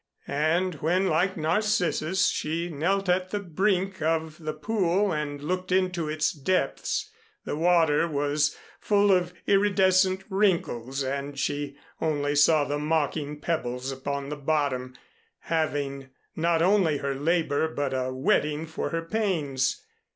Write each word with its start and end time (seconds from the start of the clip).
And, 0.25 0.73
when, 0.81 1.05
like 1.05 1.37
Narcissus, 1.37 2.25
she 2.29 2.69
knelt 2.71 3.07
at 3.07 3.29
the 3.29 3.39
brink 3.39 4.01
of 4.01 4.39
the 4.43 4.51
pool 4.53 5.13
and 5.13 5.39
looked 5.43 5.71
into 5.71 6.09
its 6.09 6.31
depths, 6.31 7.11
the 7.45 7.55
water 7.55 8.07
was 8.07 8.57
full 8.79 9.11
of 9.11 9.31
iridescent 9.45 10.23
wrinkles 10.27 11.03
and 11.03 11.37
she 11.37 11.77
only 12.01 12.33
saw 12.33 12.63
the 12.63 12.79
mocking 12.79 13.39
pebbles 13.39 13.91
upon 13.91 14.29
the 14.29 14.37
bottom, 14.37 14.95
having 15.41 16.09
not 16.35 16.63
only 16.63 16.97
her 16.97 17.13
labor, 17.13 17.67
but 17.67 17.93
a 17.93 18.11
wetting 18.11 18.65
for 18.65 18.89
her 18.89 19.03
pains. 19.03 19.85